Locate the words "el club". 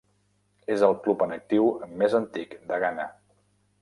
0.87-1.21